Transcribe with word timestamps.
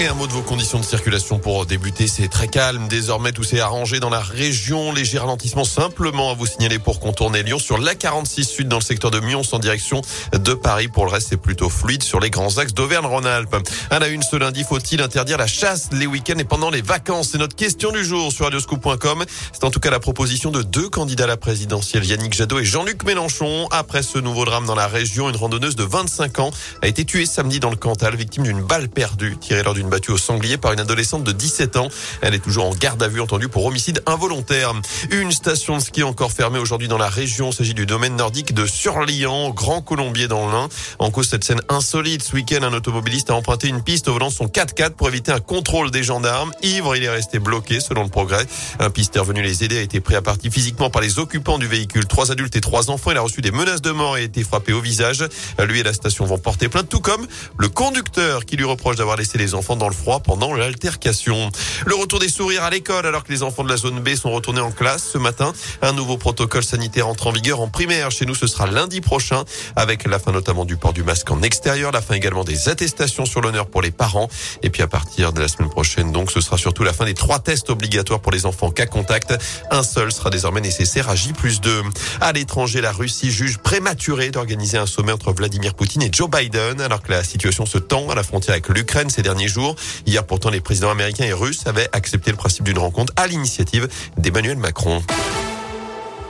Et 0.00 0.06
un 0.06 0.14
mot 0.14 0.28
de 0.28 0.32
vos 0.32 0.42
conditions 0.42 0.78
de 0.78 0.84
circulation 0.84 1.40
pour 1.40 1.66
débuter. 1.66 2.06
C'est 2.06 2.28
très 2.28 2.46
calme. 2.46 2.86
Désormais, 2.86 3.32
tout 3.32 3.42
s'est 3.42 3.58
arrangé 3.58 3.98
dans 3.98 4.10
la 4.10 4.20
région. 4.20 4.92
Léger 4.92 5.18
ralentissement 5.18 5.64
simplement 5.64 6.30
à 6.30 6.34
vous 6.34 6.46
signaler 6.46 6.78
pour 6.78 7.00
contourner 7.00 7.42
Lyon 7.42 7.58
sur 7.58 7.78
la 7.78 7.96
46 7.96 8.44
Sud 8.44 8.68
dans 8.68 8.78
le 8.78 8.84
secteur 8.84 9.10
de 9.10 9.18
Mions 9.18 9.42
en 9.50 9.58
direction 9.58 10.00
de 10.32 10.54
Paris. 10.54 10.86
Pour 10.86 11.04
le 11.04 11.10
reste, 11.10 11.30
c'est 11.30 11.36
plutôt 11.36 11.68
fluide 11.68 12.04
sur 12.04 12.20
les 12.20 12.30
grands 12.30 12.58
axes 12.58 12.74
d'Auvergne-Rhône-Alpes. 12.74 13.56
À 13.90 13.98
la 13.98 14.06
une 14.06 14.22
ce 14.22 14.36
lundi, 14.36 14.62
faut-il 14.62 15.02
interdire 15.02 15.36
la 15.36 15.48
chasse 15.48 15.88
les 15.90 16.06
week-ends 16.06 16.38
et 16.38 16.44
pendant 16.44 16.70
les 16.70 16.80
vacances? 16.82 17.30
C'est 17.32 17.38
notre 17.38 17.56
question 17.56 17.90
du 17.90 18.04
jour 18.04 18.32
sur 18.32 18.44
radioscoop.com. 18.44 19.24
C'est 19.52 19.64
en 19.64 19.70
tout 19.72 19.80
cas 19.80 19.90
la 19.90 19.98
proposition 19.98 20.52
de 20.52 20.62
deux 20.62 20.88
candidats 20.88 21.24
à 21.24 21.26
la 21.26 21.36
présidentielle, 21.36 22.04
Yannick 22.04 22.34
Jadot 22.34 22.60
et 22.60 22.64
Jean-Luc 22.64 23.02
Mélenchon. 23.02 23.66
Après 23.72 24.04
ce 24.04 24.18
nouveau 24.18 24.44
drame 24.44 24.64
dans 24.64 24.76
la 24.76 24.86
région, 24.86 25.28
une 25.28 25.36
randonneuse 25.36 25.74
de 25.74 25.82
25 25.82 26.38
ans 26.38 26.50
a 26.82 26.86
été 26.86 27.04
tuée 27.04 27.26
samedi 27.26 27.58
dans 27.58 27.70
le 27.70 27.76
Cantal, 27.76 28.14
victime 28.14 28.44
d'une 28.44 28.62
balle 28.62 28.88
perdue 28.88 29.36
tirée 29.38 29.64
lors 29.64 29.74
d'une 29.74 29.87
battue 29.88 30.10
au 30.10 30.18
sanglier 30.18 30.56
par 30.58 30.72
une 30.72 30.80
adolescente 30.80 31.24
de 31.24 31.32
17 31.32 31.76
ans. 31.76 31.88
Elle 32.20 32.34
est 32.34 32.38
toujours 32.38 32.66
en 32.66 32.74
garde 32.74 33.02
à 33.02 33.08
vue 33.08 33.20
entendue 33.20 33.48
pour 33.48 33.64
homicide 33.66 34.02
involontaire. 34.06 34.72
Une 35.10 35.32
station 35.32 35.76
de 35.76 35.82
ski 35.82 36.02
encore 36.02 36.32
fermée 36.32 36.58
aujourd'hui 36.58 36.88
dans 36.88 36.98
la 36.98 37.08
région. 37.08 37.50
Il 37.50 37.54
s'agit 37.54 37.74
du 37.74 37.86
domaine 37.86 38.16
nordique 38.16 38.54
de 38.54 38.66
Surlian, 38.66 39.50
Grand 39.50 39.82
Colombier 39.82 40.28
dans 40.28 40.50
l'Ain. 40.50 40.68
En 40.98 41.10
cause 41.10 41.28
cette 41.28 41.44
scène 41.44 41.60
insolite. 41.68 42.22
Ce 42.22 42.34
week-end, 42.34 42.62
un 42.62 42.72
automobiliste 42.72 43.30
a 43.30 43.34
emprunté 43.34 43.68
une 43.68 43.82
piste 43.82 44.08
au 44.08 44.12
volant 44.12 44.28
de 44.28 44.32
son 44.32 44.46
4x4 44.46 44.90
pour 44.90 45.08
éviter 45.08 45.32
un 45.32 45.40
contrôle 45.40 45.90
des 45.90 46.02
gendarmes. 46.02 46.52
Ivre, 46.62 46.96
il 46.96 47.04
est 47.04 47.10
resté 47.10 47.38
bloqué 47.38 47.80
selon 47.80 48.02
le 48.02 48.08
progrès. 48.08 48.46
Un 48.78 48.90
pisteur 48.90 49.24
venu 49.24 49.42
les 49.42 49.64
aider 49.64 49.78
a 49.78 49.82
été 49.82 50.00
pris 50.00 50.14
à 50.14 50.22
partie 50.22 50.50
physiquement 50.50 50.90
par 50.90 51.02
les 51.02 51.18
occupants 51.18 51.58
du 51.58 51.66
véhicule. 51.66 52.06
Trois 52.06 52.30
adultes 52.30 52.56
et 52.56 52.60
trois 52.60 52.90
enfants. 52.90 53.10
Il 53.10 53.16
a 53.16 53.22
reçu 53.22 53.40
des 53.40 53.50
menaces 53.50 53.82
de 53.82 53.90
mort 53.90 54.16
et 54.16 54.20
a 54.20 54.24
été 54.24 54.42
frappé 54.42 54.72
au 54.72 54.80
visage. 54.80 55.24
Lui 55.66 55.80
et 55.80 55.82
la 55.82 55.92
station 55.92 56.24
vont 56.24 56.38
porter 56.38 56.68
plainte, 56.68 56.88
tout 56.88 57.00
comme 57.00 57.26
le 57.56 57.68
conducteur 57.68 58.44
qui 58.44 58.56
lui 58.56 58.64
reproche 58.64 58.96
d'avoir 58.96 59.16
laissé 59.16 59.38
les 59.38 59.54
enfants 59.54 59.76
dans 59.78 59.88
le 59.88 59.94
froid 59.94 60.20
pendant 60.20 60.54
l'altercation. 60.54 61.50
Le 61.86 61.94
retour 61.94 62.18
des 62.18 62.28
sourires 62.28 62.64
à 62.64 62.70
l'école 62.70 63.06
alors 63.06 63.24
que 63.24 63.32
les 63.32 63.42
enfants 63.42 63.64
de 63.64 63.68
la 63.68 63.76
zone 63.76 64.00
B 64.00 64.14
sont 64.14 64.30
retournés 64.30 64.60
en 64.60 64.70
classe 64.70 65.08
ce 65.12 65.18
matin. 65.18 65.52
Un 65.82 65.92
nouveau 65.92 66.18
protocole 66.18 66.64
sanitaire 66.64 67.08
entre 67.08 67.28
en 67.28 67.32
vigueur 67.32 67.60
en 67.60 67.68
primaire. 67.68 68.10
Chez 68.10 68.26
nous, 68.26 68.34
ce 68.34 68.46
sera 68.46 68.66
lundi 68.66 69.00
prochain 69.00 69.44
avec 69.76 70.06
la 70.06 70.18
fin 70.18 70.32
notamment 70.32 70.64
du 70.64 70.76
port 70.76 70.92
du 70.92 71.02
masque 71.02 71.30
en 71.30 71.42
extérieur, 71.42 71.92
la 71.92 72.02
fin 72.02 72.14
également 72.14 72.44
des 72.44 72.68
attestations 72.68 73.24
sur 73.24 73.40
l'honneur 73.40 73.66
pour 73.66 73.82
les 73.82 73.90
parents. 73.90 74.28
Et 74.62 74.70
puis 74.70 74.82
à 74.82 74.86
partir 74.88 75.32
de 75.32 75.40
la 75.40 75.48
semaine 75.48 75.70
prochaine, 75.70 76.12
donc, 76.12 76.30
ce 76.30 76.40
sera 76.40 76.58
surtout 76.58 76.84
la 76.84 76.92
fin 76.92 77.04
des 77.04 77.14
trois 77.14 77.38
tests 77.38 77.70
obligatoires 77.70 78.20
pour 78.20 78.32
les 78.32 78.46
enfants 78.46 78.70
cas 78.70 78.86
contact. 78.86 79.34
Un 79.70 79.82
seul 79.82 80.12
sera 80.12 80.30
désormais 80.30 80.60
nécessaire 80.60 81.08
à 81.08 81.14
J 81.14 81.32
plus 81.32 81.60
2. 81.60 81.82
À 82.20 82.32
l'étranger, 82.32 82.80
la 82.80 82.92
Russie 82.92 83.30
juge 83.30 83.58
prématuré 83.58 84.30
d'organiser 84.30 84.78
un 84.78 84.86
sommet 84.86 85.12
entre 85.12 85.32
Vladimir 85.32 85.74
Poutine 85.74 86.02
et 86.02 86.10
Joe 86.12 86.28
Biden 86.28 86.80
alors 86.80 87.02
que 87.02 87.12
la 87.12 87.24
situation 87.24 87.66
se 87.66 87.78
tend 87.78 88.08
à 88.10 88.14
la 88.14 88.22
frontière 88.22 88.52
avec 88.54 88.68
l'Ukraine 88.68 89.10
ces 89.10 89.22
derniers 89.22 89.48
jours. 89.48 89.67
Hier, 90.06 90.24
pourtant, 90.24 90.50
les 90.50 90.60
présidents 90.60 90.90
américains 90.90 91.24
et 91.24 91.32
russes 91.32 91.66
avaient 91.66 91.88
accepté 91.92 92.30
le 92.30 92.36
principe 92.36 92.64
d'une 92.64 92.78
rencontre 92.78 93.12
à 93.16 93.26
l'initiative 93.26 93.88
d'Emmanuel 94.16 94.56
Macron. 94.56 95.02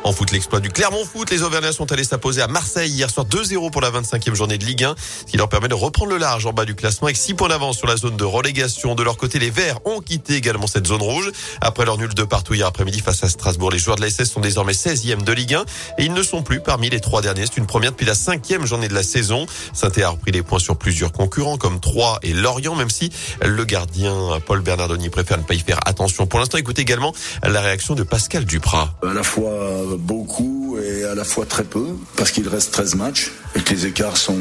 En 0.05 0.13
foot, 0.13 0.31
l'exploit 0.31 0.61
du 0.61 0.71
Clermont 0.71 1.05
Foot. 1.05 1.31
Les 1.31 1.43
Auvergnats 1.43 1.73
sont 1.73 1.91
allés 1.93 2.05
s'imposer 2.05 2.41
à 2.41 2.47
Marseille 2.47 2.91
hier 2.91 3.11
soir 3.11 3.27
2-0 3.27 3.71
pour 3.71 3.83
la 3.83 3.91
25e 3.91 4.35
journée 4.35 4.57
de 4.57 4.65
Ligue 4.65 4.85
1, 4.85 4.95
ce 4.97 5.31
qui 5.31 5.37
leur 5.37 5.49
permet 5.49 5.69
de 5.69 5.75
reprendre 5.75 6.11
le 6.13 6.19
large 6.19 6.47
en 6.47 6.53
bas 6.53 6.65
du 6.65 6.75
classement 6.75 7.09
avec 7.09 7.17
6 7.17 7.35
points 7.35 7.49
d'avance 7.49 7.77
sur 7.77 7.87
la 7.87 7.97
zone 7.97 8.17
de 8.17 8.25
relégation. 8.25 8.95
De 8.95 9.03
leur 9.03 9.17
côté, 9.17 9.39
les 9.39 9.51
Verts 9.51 9.81
ont 9.85 10.01
quitté 10.01 10.37
également 10.37 10.67
cette 10.67 10.87
zone 10.87 11.03
rouge. 11.03 11.31
Après 11.61 11.85
leur 11.85 11.99
nul 11.99 12.15
de 12.15 12.23
partout 12.23 12.55
hier 12.55 12.67
après-midi 12.67 13.01
face 13.01 13.23
à 13.25 13.29
Strasbourg, 13.29 13.71
les 13.71 13.79
joueurs 13.79 13.97
de 13.97 14.03
la 14.03 14.09
SS 14.09 14.31
sont 14.31 14.41
désormais 14.41 14.73
16e 14.73 15.25
de 15.25 15.33
Ligue 15.33 15.55
1 15.55 15.65
et 15.99 16.05
ils 16.05 16.13
ne 16.13 16.23
sont 16.23 16.43
plus 16.43 16.61
parmi 16.61 16.89
les 16.89 17.01
trois 17.01 17.21
derniers. 17.21 17.45
C'est 17.47 17.59
une 17.59 17.67
première 17.67 17.91
depuis 17.91 18.07
la 18.07 18.15
cinquième 18.15 18.65
journée 18.65 18.89
de 18.89 18.95
la 18.95 19.03
saison. 19.03 19.47
saint 19.73 19.91
a 20.03 20.09
repris 20.09 20.33
des 20.33 20.43
points 20.43 20.61
sur 20.61 20.77
plusieurs 20.77 21.13
concurrents 21.13 21.59
comme 21.59 21.81
Troyes 21.81 22.19
et 22.23 22.33
Lorient, 22.33 22.77
même 22.77 22.91
si 22.91 23.11
le 23.45 23.65
gardien 23.65 24.39
Paul 24.47 24.61
Bernardoni 24.61 25.11
préfère 25.11 25.39
ne 25.39 25.43
pas 25.43 25.55
y 25.55 25.61
faire 25.61 25.81
attention. 25.85 26.27
Pour 26.27 26.39
l'instant, 26.39 26.57
écoutez 26.57 26.83
également 26.83 27.13
la 27.43 27.61
réaction 27.61 27.95
de 27.95 28.05
Pascal 28.05 28.45
Duprat. 28.45 28.95
À 29.03 29.13
la 29.13 29.23
fois 29.23 29.51
beaucoup 29.97 30.77
et 30.79 31.05
à 31.05 31.15
la 31.15 31.25
fois 31.25 31.47
très 31.47 31.65
peu, 31.65 31.87
parce 32.17 32.31
qu'il 32.31 32.49
reste 32.49 32.73
13 32.73 32.95
matchs 32.97 33.33
et 33.55 33.61
que 33.61 33.73
les 33.73 33.87
écarts 33.87 34.17
sont, 34.17 34.37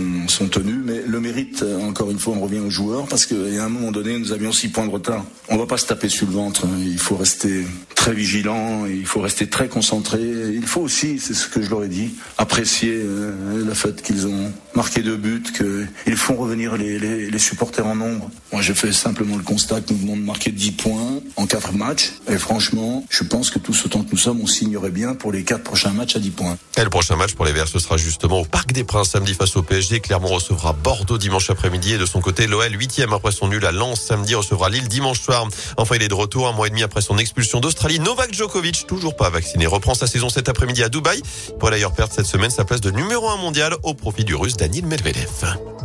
tenus. 0.52 0.80
Mais 0.84 1.02
le 1.06 1.20
mérite, 1.20 1.64
encore 1.82 2.12
une 2.12 2.20
fois, 2.20 2.36
on 2.36 2.42
revient 2.42 2.60
aux 2.60 2.70
joueurs, 2.70 3.08
parce 3.08 3.26
qu'à 3.26 3.36
un 3.36 3.70
moment 3.70 3.92
donné, 3.92 4.18
nous 4.18 4.32
avions 4.32 4.52
6 4.52 4.70
points 4.70 4.86
de 4.86 4.92
retard. 4.92 5.24
On 5.50 5.58
va 5.58 5.66
pas 5.66 5.78
se 5.78 5.86
taper 5.86 6.10
sur 6.10 6.28
le 6.28 6.34
ventre. 6.34 6.68
Il 6.80 7.00
faut 7.00 7.16
rester 7.16 7.66
très 8.08 8.16
vigilant, 8.16 8.86
il 8.86 9.06
faut 9.06 9.20
rester 9.20 9.48
très 9.48 9.68
concentré. 9.68 10.22
Il 10.22 10.66
faut 10.66 10.80
aussi, 10.80 11.20
c'est 11.20 11.34
ce 11.34 11.50
que 11.50 11.62
je 11.62 11.70
leur 11.70 11.84
ai 11.84 11.90
dit, 11.90 12.16
apprécier 12.38 12.94
euh, 12.94 13.66
le 13.66 13.74
fait 13.74 14.02
qu'ils 14.02 14.28
ont 14.28 14.50
marqué 14.76 15.02
deux 15.02 15.18
buts, 15.18 15.44
qu'ils 15.54 16.16
font 16.16 16.36
revenir 16.36 16.78
les, 16.78 17.38
supporters 17.38 17.86
en 17.86 17.96
nombre. 17.96 18.30
Moi, 18.54 18.62
j'ai 18.62 18.74
fait 18.74 18.94
simplement 18.94 19.36
le 19.36 19.44
constat 19.44 19.82
que 19.82 19.92
nous 19.92 20.00
venons 20.00 20.16
de 20.16 20.22
marquer 20.22 20.52
10 20.52 20.72
points 20.72 21.20
en 21.36 21.48
4 21.48 21.74
matchs. 21.74 22.14
Et 22.30 22.38
franchement, 22.38 23.06
je 23.10 23.26
pense 23.26 23.50
que 23.50 23.60
tous 23.60 23.86
autant 23.86 24.04
que 24.04 24.12
nous 24.12 24.18
sommes, 24.18 24.40
on 24.42 24.48
signerait 24.48 24.92
bien 24.92 25.14
pour 25.14 25.34
les 25.34 25.44
4 25.44 25.64
prochains 25.64 25.92
matchs 25.92 26.16
à 26.16 26.20
10 26.20 26.30
points. 26.30 26.58
Et 26.78 26.84
le 26.84 26.90
prochain 26.90 27.18
match 27.18 27.34
pour 27.34 27.44
les 27.44 27.52
Verts, 27.52 27.68
ce 27.68 27.80
sera 27.80 27.98
justement 27.98 28.40
au 28.40 28.46
Parc 28.46 28.72
des 28.72 28.86
Princes 28.86 29.10
samedi 29.10 29.34
face 29.34 29.58
au 29.58 29.64
PSG. 29.64 30.00
Clermont 30.00 30.30
recevra 30.30 30.72
Bordeaux 30.72 31.18
dimanche 31.18 31.50
après-midi 31.50 31.94
et 31.94 31.98
de 31.98 32.06
son 32.06 32.22
côté, 32.22 32.48
l'OL 32.48 32.72
8e 32.72 33.14
après 33.14 33.32
son 33.32 33.50
nul 33.50 33.66
à 33.66 33.72
Lens 33.72 34.00
samedi 34.00 34.34
recevra 34.36 34.70
Lille 34.70 34.88
dimanche 34.88 35.20
soir. 35.20 35.48
Enfin, 35.76 35.96
il 35.96 36.04
est 36.04 36.08
de 36.08 36.14
retour 36.14 36.48
un 36.48 36.54
mois 36.54 36.68
et 36.68 36.70
demi 36.70 36.84
après 36.84 37.02
son 37.02 37.18
expulsion 37.18 37.60
d'Australie. 37.60 37.97
Novak 38.00 38.34
Djokovic, 38.34 38.86
toujours 38.88 39.16
pas 39.16 39.30
vacciné, 39.30 39.66
reprend 39.66 39.94
sa 39.94 40.08
saison 40.08 40.30
cet 40.30 40.50
après-midi 40.50 40.84
à 40.84 40.90
Dubaï. 40.90 41.22
Pour 41.60 41.70
d'ailleurs 41.70 41.94
perdre 41.94 42.14
cette 42.14 42.26
semaine 42.26 42.50
sa 42.50 42.66
place 42.66 42.82
de 42.82 42.92
numéro 42.92 43.30
1 43.30 43.38
mondial 43.38 43.76
au 43.84 43.94
profit 43.94 44.24
du 44.24 44.36
russe 44.36 44.56
Daniel 44.58 44.86
Medvedev. 44.86 45.77